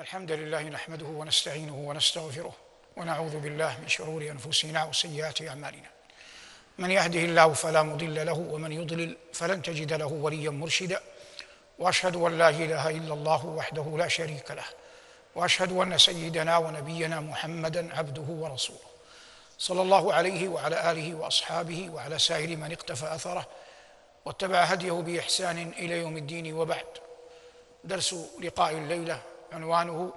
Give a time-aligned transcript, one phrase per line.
[0.00, 2.52] الحمد لله نحمده ونستعينه ونستغفره
[2.96, 5.90] ونعوذ بالله من شرور أنفسنا وسيئات أعمالنا.
[6.78, 11.00] من يهده الله فلا مضل له ومن يضلل فلن تجد له وليا مرشدا.
[11.78, 14.64] وأشهد أن لا إله إلا الله وحده لا شريك له.
[15.34, 18.88] وأشهد أن سيدنا ونبينا محمدا عبده ورسوله.
[19.58, 23.46] صلى الله عليه وعلى آله وأصحابه وعلى سائر من اقتفى أثره
[24.24, 26.86] واتبع هديه بإحسان إلى يوم الدين وبعد.
[27.84, 29.22] درس لقاء الليلة
[29.52, 30.12] عنوانه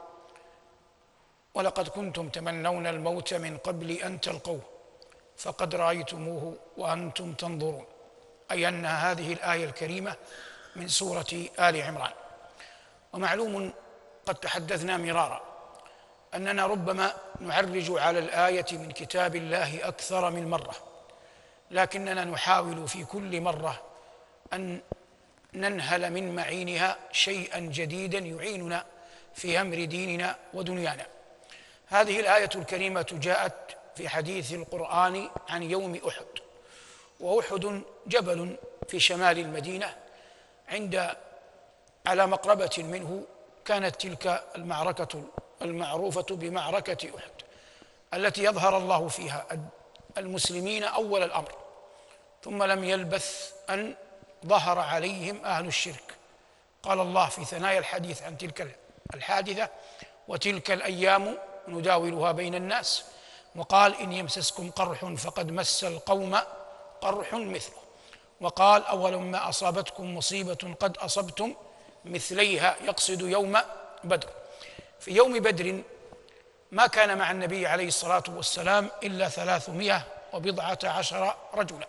[1.53, 4.61] ولقد كنتم تمنون الموت من قبل أن تلقوه
[5.37, 7.85] فقد رأيتموه وأنتم تنظرون.
[8.51, 10.15] أي أن هذه الآية الكريمة
[10.75, 12.11] من سورة آل عمران.
[13.13, 13.73] ومعلوم
[14.25, 15.41] قد تحدثنا مرارا
[16.35, 20.75] أننا ربما نعرج على الآية من كتاب الله أكثر من مرة
[21.71, 23.81] لكننا نحاول في كل مرة
[24.53, 24.81] أن
[25.53, 28.85] ننهل من معينها شيئا جديدا يعيننا
[29.35, 31.05] في أمر ديننا ودنيانا.
[31.87, 36.25] هذه الآية الكريمة جاءت في حديث القرآن عن يوم أحد
[37.19, 38.57] وأحد جبل
[38.87, 39.95] في شمال المدينة
[40.69, 41.15] عند
[42.05, 43.23] على مقربة منه
[43.65, 45.23] كانت تلك المعركة
[45.61, 47.31] المعروفة بمعركة أحد
[48.13, 49.47] التي يظهر الله فيها
[50.17, 51.51] المسلمين أول الأمر
[52.43, 53.95] ثم لم يلبث أن
[54.45, 56.15] ظهر عليهم أهل الشرك.
[56.83, 58.61] قال الله في ثنايا الحديث عن تلك
[59.15, 59.69] الحادثة
[60.27, 63.05] وتلك الأيام نداولها بين الناس.
[63.55, 66.37] وقال إن يمسسكم قرح فقد مس القوم
[67.01, 67.81] قرح مثله.
[68.41, 71.55] وقال اولما أصابتكم مصيبة قد أصبتم
[72.05, 73.57] مثليها يقصد يوم
[74.03, 74.29] بدر.
[74.99, 75.81] في يوم بدر
[76.71, 81.87] ما كان مع النبي عليه الصلاة والسلام إلا ثلاثمائة وبضعة عشر رجلا.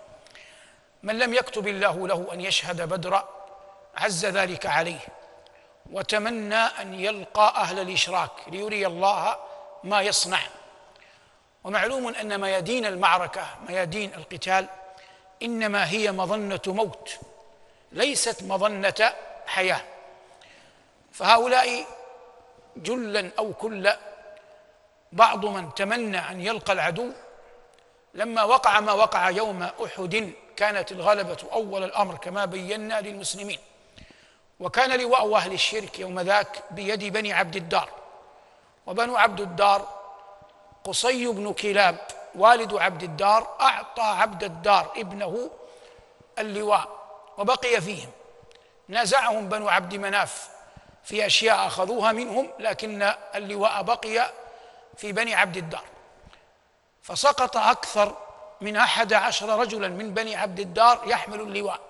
[1.02, 3.24] من لم يكتب الله له أن يشهد بدر
[3.96, 5.00] عز ذلك عليه.
[5.90, 9.36] وتمنى أن يلقى أهل الإشراك ليري الله
[9.84, 10.40] ما يصنع.
[11.64, 14.66] ومعلوم أن ميادين المعركة ميادين القتال
[15.42, 17.18] إنما هي مظنة موت
[17.92, 19.14] ليست مظنة
[19.46, 19.80] حياة.
[21.12, 21.84] فهؤلاء
[22.76, 23.98] جلا أو كلا
[25.12, 27.12] بعض من تمنى أن يلقى العدو.
[28.14, 33.58] لما وقع ما وقع يوم أحد كانت الغلبة أول الأمر كما بينا للمسلمين.
[34.60, 37.88] وكان لواء أهل الشرك يوم ذاك بيد بني عبد الدار.
[38.86, 39.88] وبنو عبد الدار
[40.84, 41.98] قصي بن كلاب
[42.34, 45.50] والد عبد الدار أعطى عبد الدار ابنه
[46.38, 46.88] اللواء
[47.38, 48.10] وبقي فيهم.
[48.88, 50.48] نازعهم بنو عبد مناف
[51.04, 54.32] في أشياء أخذوها منهم لكن اللواء بقي
[54.96, 55.84] في بني عبد الدار.
[57.02, 58.16] فسقط أكثر
[58.60, 61.80] من أحد عشر رجلا من بني عبد الدار يحمل اللواء.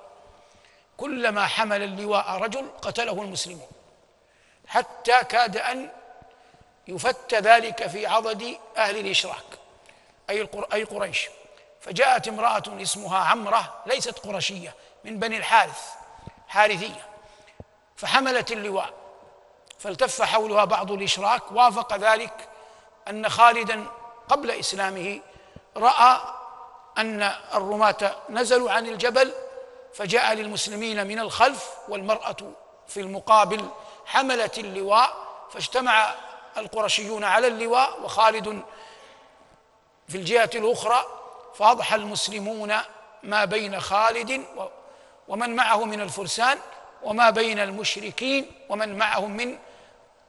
[1.12, 3.69] كلما حمل اللواء رجل قتله المسلمون
[4.67, 5.91] حتى كاد أن
[6.89, 9.45] يفت ذلك في عضد أهل الإشراك
[10.31, 11.28] أي أي قريش.
[11.81, 14.75] فجاءت امرأة اسمها عمرة ليست قرشية
[15.05, 15.81] من بني الحارث
[16.49, 17.06] حارثية.
[17.97, 18.93] فحملت اللواء
[19.79, 22.49] فالتف حولها بعض الإشراك وافق ذلك
[23.09, 23.87] أن خالدا
[24.29, 25.21] قبل إسلامه
[25.77, 26.21] رأى
[26.99, 27.23] أن
[27.55, 29.33] الرماة نزلوا عن الجبل
[29.94, 32.36] فجاء للمسلمين من الخلف والمرأة
[32.88, 33.69] في المقابل
[34.06, 35.16] حملت اللواء
[35.50, 36.14] فاجتمع
[36.56, 38.62] القرشيون على اللواء وخالد
[40.08, 41.04] في الجهة الأخرى
[41.54, 42.75] فأضحى المسلمون
[43.22, 44.44] ما بين خالد
[45.28, 46.58] ومن معه من الفرسان
[47.02, 49.58] وما بين المشركين ومن معهم من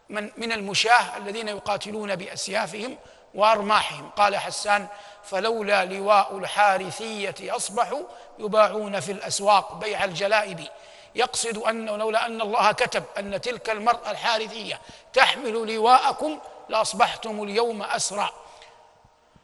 [0.09, 2.97] من من المشاة الذين يقاتلون بأسيافهم
[3.35, 4.09] وأرماحهم.
[4.09, 4.87] قال حسان
[5.23, 8.03] فلولا لواء الحارثية أصبحوا
[8.39, 10.67] يباعون في الأسواق بيع الجلائب
[11.15, 14.79] يقصد أن لولا أن الله كتب أن تلك المرأة الحارثية
[15.13, 16.39] تحمل لواءكم
[16.69, 18.29] لأصبحتم اليوم أسرى.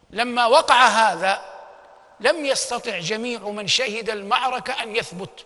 [0.10, 1.42] لما وقع هذا
[2.20, 5.46] لم يستطع جميع من شهد المعركة أن يثبت.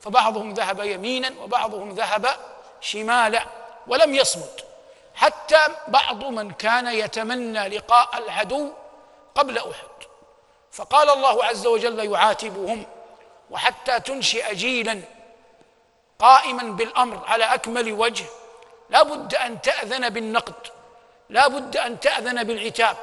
[0.00, 2.26] فبعضهم ذهب يمينا وبعضهم ذهب
[2.80, 3.42] شمالا
[3.86, 4.64] ولم يصمت
[5.16, 8.72] حتى بعض من كان يتمنى لقاء العدو
[9.34, 9.96] قبل أحد.
[10.72, 12.86] فقال الله عز وجل يعاتبهم
[13.50, 15.02] وحتى تنشئ جيلا
[16.18, 18.24] قائما بالأمر على أكمل وجه.
[18.90, 20.54] لا بد أن تأذن بالنقد
[21.30, 22.96] لا بد أن تأذن بالعتاب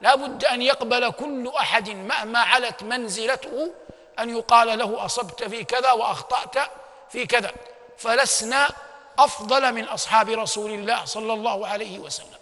[0.00, 3.72] لا بد أن يقبل كل أحد مهما علت منزلته
[4.18, 6.70] أن يقال له أصبت في كذا وأخطأت
[7.10, 7.52] في كذا.
[7.98, 8.70] فلسنا
[9.18, 12.38] أفضل من أصحاب رسول الله صلى الله عليه وسلم.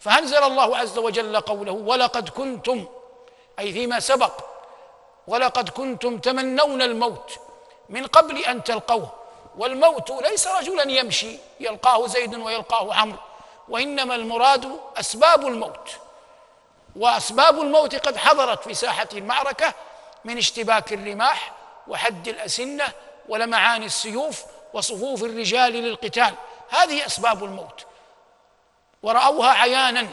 [0.00, 2.86] فأنزل الله عز وجل قوله ولقد كنتم
[3.58, 4.32] أي فيما سبق
[5.26, 7.32] ولقد كنتم تمنون الموت
[7.88, 9.12] من قبل أن تلقوه
[9.58, 13.18] والموت ليس رجلا يمشي يلقاه زيد ويلقاه عمرو
[13.68, 15.90] وإنما المراد أسباب الموت.
[16.96, 19.74] وأسباب الموت قد حضرت في ساحة المعركة
[20.24, 21.52] من اشتباك الرماح
[21.88, 22.84] وحد الأسنة
[23.28, 24.42] ولمعان السيوف
[24.74, 26.34] وصفوف الرجال للقتال.
[26.68, 27.86] هذه أسباب الموت.
[29.02, 30.08] ورأوها عيانا.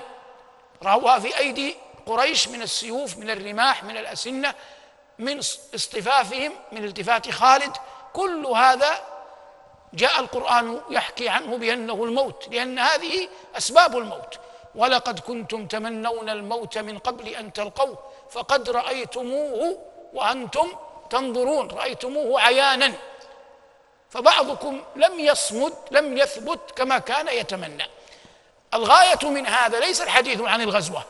[0.84, 1.76] رأوها في أيدي
[2.06, 4.56] قريش من السيوف من الرماح من الأسنة
[5.20, 5.40] من
[5.76, 7.78] اصطفافهم من التفات خالد.
[8.14, 9.02] كل هذا
[9.94, 14.40] جاء القرآن يحكي عنه بأنه الموت لأن هذه أسباب الموت.
[14.76, 17.98] ولقد كنتم تمنون الموت من قبل أن تلقوه
[18.30, 19.78] فقد رأيتموه
[20.14, 20.68] وأنتم
[21.10, 21.72] تنظرون.
[21.72, 22.94] رأيتموه عيانا.
[24.16, 27.88] فبعضكم لم يصمد لم يثبت كما كان يتمنى.
[28.74, 31.04] الغاية من هذا ليس الحديث عن الغزوة.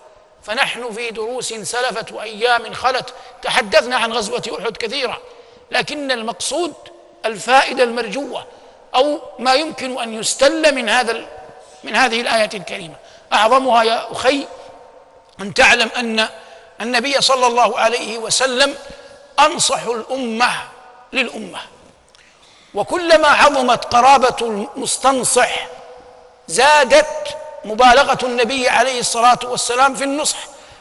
[0.44, 5.18] فنحن في دروس سلفت وأيام خلت تحدثنا عن غزوة أحد كثيرا
[5.72, 6.74] لكن المقصود
[7.26, 8.46] الفائدة المرجوة
[8.96, 11.28] أو ما يمكن أن يستل من هذا
[11.84, 12.96] من هذه الآية الكريمة.
[13.34, 14.48] أعظمها يا أخي
[15.42, 16.30] أن تعلم أن
[16.82, 18.76] النبي صلى الله عليه وسلم
[19.40, 20.52] أنصح الأمة
[21.14, 21.75] للأمة.
[22.76, 25.68] وكلما عظمت قرابة المستنصح
[26.48, 30.38] زادت مبالغة النبي عليه الصلاة والسلام في النصح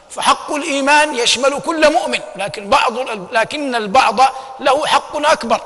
[0.09, 2.93] فحق الإيمان يشمل كل مؤمن لكن بعض
[3.31, 4.19] لكن البعض
[4.59, 5.61] له حق أكبر.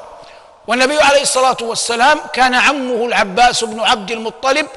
[0.67, 4.67] والنبي عليه الصلاة والسلام كان عمه العباس بن عبد المطلب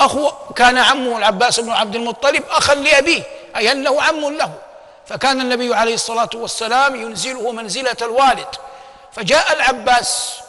[0.00, 3.22] أخو كان عمه العباس بن عبد المطلب أخا لأبيه
[3.56, 4.52] أي أنه عم له.
[5.06, 8.48] فكان النبي عليه الصلاة والسلام ينزله منزلة الوالد.
[9.12, 10.41] فجاء العباس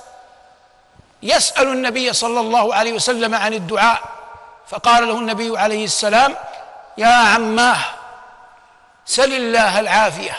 [1.24, 4.02] يسأل النبي صلى الله عليه وسلم عن الدعاء
[4.68, 6.36] فقال له النبي عليه السلام
[6.98, 7.78] يا عماه
[9.06, 10.38] سل الله العافية.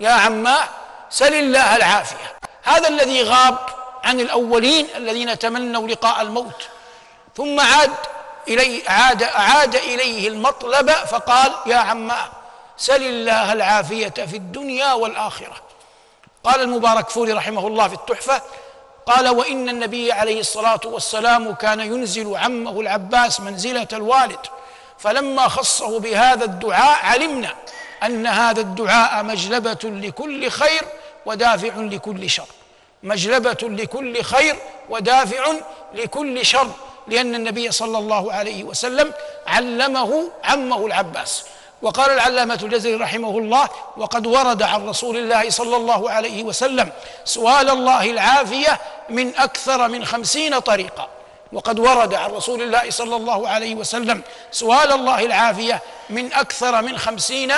[0.00, 0.64] يا عماه
[1.10, 2.36] سل الله العافية.
[2.62, 3.58] هذا الذي غاب
[4.04, 6.68] عن الأولين الذين تمنوا لقاء الموت.
[7.36, 7.90] ثم عاد
[8.48, 12.28] إليه عاد أعاد إليه المطلب فقال يا عماه
[12.76, 15.56] سل الله العافية في الدنيا والآخرة.
[16.44, 18.42] قال المبارك فوري رحمه الله في التحفة
[19.06, 24.38] قال وإن النبي عليه الصلاة والسلام كان ينزل عمه العباس منزلة الوالد
[24.98, 27.54] فلما خصه بهذا الدعاء علمنا
[28.02, 30.82] أن هذا الدعاء مجلبة لكل خير
[31.26, 32.46] ودافع لكل شر.
[33.02, 34.56] مجلبة لكل خير
[34.88, 35.52] ودافع
[35.94, 36.70] لكل شر
[37.08, 39.12] لأن النبي صلى الله عليه وسلم
[39.46, 41.44] علمه عمه العباس.
[41.82, 46.92] وقال العلامة الجزري رحمه الله وقد ورد عن رسول الله صلى الله عليه وسلم
[47.24, 51.08] سؤال الله العافية من أكثر من خمسين طريقة.
[51.52, 56.98] وقد ورد عن رسول الله صلى الله عليه وسلم سؤال الله العافية من أكثر من
[56.98, 57.52] خمسين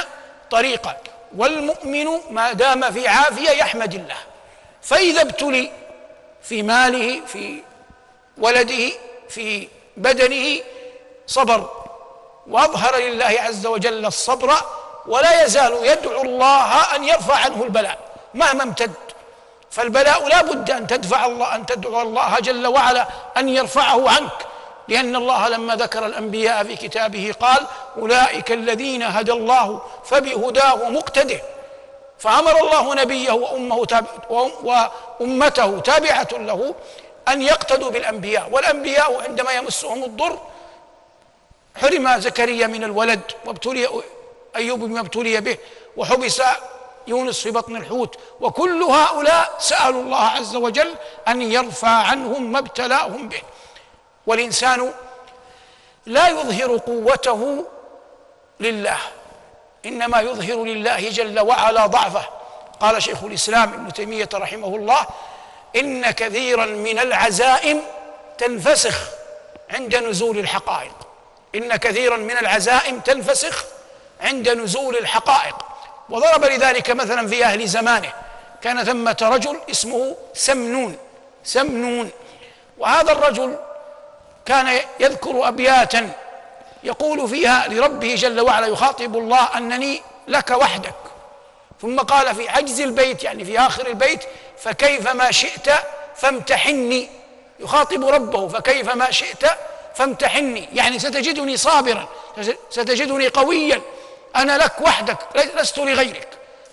[0.51, 0.97] طريقة.
[1.37, 4.17] والمؤمن ما دام في عافية يحمد الله.
[4.83, 5.71] فإذا ابتلي
[6.43, 7.63] في ماله في
[8.39, 8.93] ولده
[9.29, 10.61] في بدنه
[11.27, 11.84] صبر
[12.51, 14.55] وأظهر لله عز وجل الصبر
[15.07, 17.99] ولا يزال يدعو الله أن يرفع عنه البلاء
[18.35, 18.93] مهما امتد.
[19.71, 23.07] فالبلاء لا بد أن تدفع الله أن تدعو الله جل وعلا
[23.37, 24.47] أن يرفعه عنك.
[24.89, 27.67] لأن الله لما ذكر الأنبياء في كتابه قال
[27.99, 31.41] أولئك الذين هدى الله فبهداه مقتده.
[32.19, 33.87] فأمر الله نبيه وأمه
[34.65, 36.75] وأمته تابعة له
[37.29, 38.49] أن يقتدوا بالأنبياء.
[38.51, 40.39] والأنبياء عندما يمسهم الضر
[41.81, 43.89] حرم زكريا من الولد وابتلي
[44.57, 45.59] أيوب بما ابتلي به
[45.97, 46.43] وحبس
[47.07, 48.19] يونس في بطن الحوت.
[48.41, 50.95] وكل هؤلاء سألوا الله عز وجل
[51.29, 53.43] أن يرفع عنهم ما ابتلاهم به.
[54.27, 54.93] والإنسان
[56.07, 57.65] لا يظهر قوته
[58.61, 58.99] لله
[59.87, 62.25] إنما يظهر لله جل وعلا ضعفه.
[62.81, 65.07] قال شيخ الإسلام ابن تيمية رحمه الله
[65.77, 67.83] إن كثيرا من العزائم
[68.39, 69.09] تنفسخ
[69.71, 70.95] عند نزول الحقائق.
[71.55, 73.65] إن كثيرا من العزائم تنفسخ
[74.21, 75.57] عند نزول الحقائق.
[76.11, 78.13] وضرب لذلك مثلا في أهل زمانه
[78.63, 80.97] كان ثمة رجل اسمه سمنون
[81.45, 82.11] سمنون.
[82.79, 83.57] وهذا الرجل
[84.47, 86.11] كان يذكر أبياتا
[86.85, 90.95] يقول فيها لربه جل وعلا يخاطب الله أنني لك وحدك.
[91.83, 94.25] ثم قال في عجز البيت يعني في آخر البيت
[94.59, 95.71] فكيف ما شئت
[96.17, 97.09] فامتحني
[97.61, 99.45] يخاطب ربه فكيف ما شئت
[99.95, 102.09] فامتحني يعني ستجدني صابرا
[102.71, 103.81] ستجدني قويا.
[104.37, 105.19] أنا لك وحدك
[105.61, 106.29] لست لغيرك.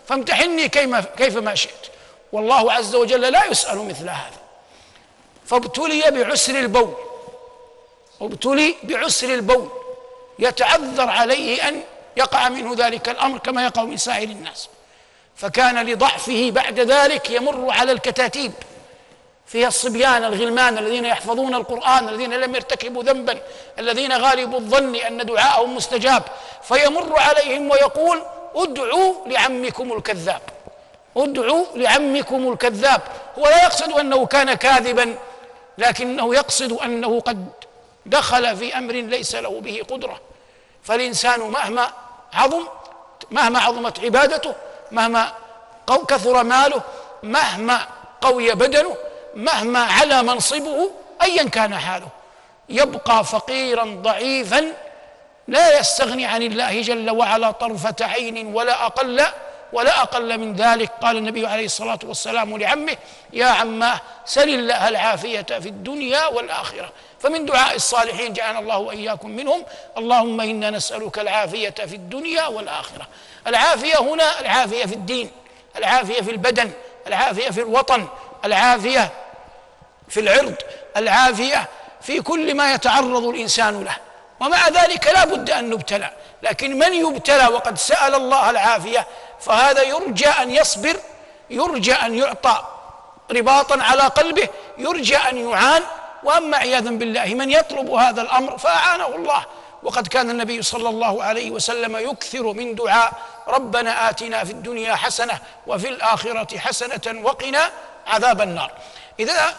[0.08, 0.70] فامتحني
[1.18, 1.88] كيف ما شئت.
[2.32, 4.42] والله عز وجل لا يسأل مثل هذا.
[5.46, 6.94] فابتلي بعسر البول.
[8.22, 9.70] ابتلي بعسر البول.
[10.40, 11.84] يتعذر عليه أن
[12.18, 14.70] يقع منه ذلك الأمر كما يقع من سائر الناس.
[15.36, 18.52] فكان لضعفه بعد ذلك يمر على الكتاتيب.
[19.52, 23.42] فيها الصبيان الغلمان الذين يحفظون القرآن الذين لم يرتكبوا ذنبا
[23.80, 26.24] الذين غالب الظن أن دعاءهم مستجاب.
[26.64, 28.22] فيمر عليهم ويقول
[28.56, 30.42] ادعوا لعمكم الكذاب.
[31.18, 33.02] ادعوا لعمكم الكذاب.
[33.40, 35.16] هو لا يقصد أنه كان كاذبا
[35.78, 37.46] لكنه يقصد أنه قد
[38.06, 40.20] دخل في أمر ليس له به قدرة.
[40.84, 41.92] فالإنسان مهما
[42.34, 42.68] عظم
[43.32, 44.54] مهما عظمت عبادته
[44.92, 45.34] مهما
[46.08, 46.82] كثر ماله
[47.24, 47.88] مهما
[48.22, 48.96] قوي بدنه
[49.36, 52.08] مهما على منصبه ايا كان حاله.
[52.70, 54.66] يبقى فقيرا ضعيفا
[55.48, 59.22] لا يستغني عن الله جل وعلا طرفة عين ولا أقل
[59.74, 60.92] ولا أقل من ذلك.
[61.02, 62.98] قال النبي عليه الصلاة والسلام لعمه
[63.34, 66.92] يا عماه سل الله العافية في الدنيا والآخرة.
[67.20, 69.66] فمن دعاء الصالحين جعلنا الله وإياكم منهم.
[69.98, 73.08] اللهم إنا نسألك العافية في الدنيا والآخرة.
[73.48, 75.32] العافية هنا العافية في الدين
[75.78, 76.72] العافية في البدن
[77.08, 78.08] العافية في الوطن
[78.46, 79.12] العافية
[80.12, 80.56] في العرض
[80.98, 81.68] العافية
[82.02, 83.96] في كل ما يتعرض الإنسان له.
[84.40, 86.10] ومع ذلك لا بد أن نبتلى.
[86.44, 89.08] لكن من يبتلى وقد سأل الله العافية
[89.40, 90.96] فهذا يرجى أن يصبر
[91.50, 92.64] يرجى أن يعطى
[93.32, 95.84] رباطا على قلبه يرجى أن يعان.
[96.24, 99.46] وأما عياذا بالله من يطلب هذا الأمر فأعانه الله.
[99.84, 103.14] وقد كان النبي صلى الله عليه وسلم يكثر من دعاء
[103.48, 107.70] ربنا آتنا في الدنيا حسنة وفي الآخرة حسنة وقنا
[108.08, 108.72] عذاب النار.
[109.20, 109.56] إذا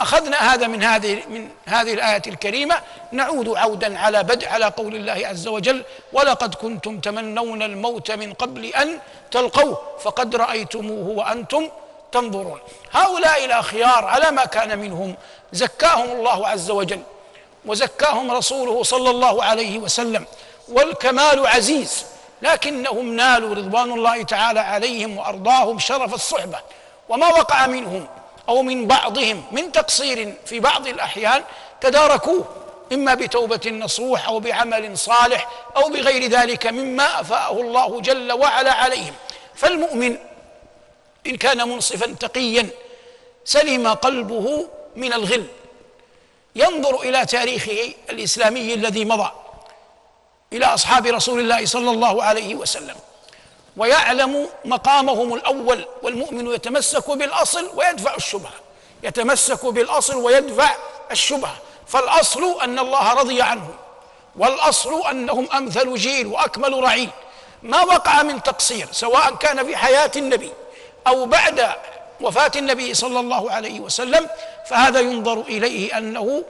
[0.00, 2.80] أخذنا هذا من هذه من هذه الآية الكريمة
[3.12, 8.64] نعود عودا على بدء على قول الله عز وجل ولقد كنتم تمنون الموت من قبل
[8.64, 8.98] أن
[9.30, 11.68] تلقوه فقد رأيتموه وأنتم
[12.12, 12.60] تنظرون.
[12.92, 15.14] هؤلاء الأخيار على ما كان منهم
[15.52, 17.02] زكاهم الله عز وجل
[17.66, 20.24] وزكاهم رسوله صلى الله عليه وسلم
[20.68, 22.04] والكمال عزيز
[22.42, 26.58] لكنهم نالوا رضوان الله تعالى عليهم وأرضاهم شرف الصحبة
[27.08, 28.06] وما وقع منهم.
[28.48, 31.44] أو من بعضهم من تقصير في بعض الأحيان
[31.80, 32.44] تداركوه
[32.92, 39.14] إما بتوبة نصوح أو بعمل صالح أو بغير ذلك مما أفاءه الله جل وعلا عليهم.
[39.54, 40.16] فالمؤمن
[41.26, 42.68] إن كان منصفا تقيا
[43.44, 45.46] سلم قلبه من الغل.
[46.56, 49.30] ينظر إلى تاريخه الإسلامي الذي مضى
[50.52, 52.96] إلى أصحاب رسول الله صلى الله عليه وسلم.
[53.76, 58.52] ويعلم مقامهم الأول والمؤمن يتمسك بالأصل ويدفع الشبهة.
[59.02, 60.70] يتمسك بالأصل ويدفع
[61.10, 61.56] الشبهة.
[61.86, 63.74] فالأصل أن الله رضي عنهم
[64.36, 67.10] والأصل أنهم أمثل جيل وأكمل رعيل.
[67.62, 70.52] ما وقع من تقصير سواء كان في حياة النبي
[71.06, 71.68] أو بعد
[72.20, 74.28] وفاة النبي صلى الله عليه وسلم
[74.66, 76.44] فهذا ينظر إليه أنه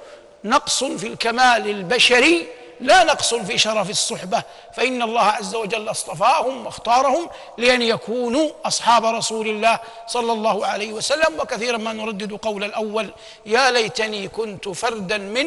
[0.44, 2.48] نقص في الكمال البشري
[2.80, 4.42] لا نقص في شرف الصحبة
[4.74, 11.40] فإن الله عز وجل اصطفاهم واختارهم لأن يكونوا أصحاب رسول الله صلى الله عليه وسلم.
[11.40, 13.10] وكثيرا ما نردد قول الأول
[13.46, 15.46] يا ليتني كنت فردا من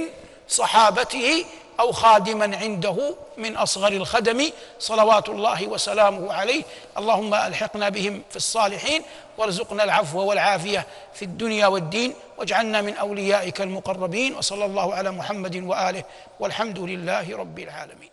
[0.49, 1.45] صحابته
[1.79, 6.63] أو خادما عنده من أصغر الخدم صلوات الله وسلامه عليه.
[6.97, 9.03] اللهم ألحقنا بهم في الصالحين
[9.37, 12.13] وارزقنا العفو والعافية في الدنيا والدين.
[12.41, 16.03] واجعلنا من أوليائك المقربين وصلى الله على محمد وآله
[16.39, 18.09] والحمد لله رب العالمين.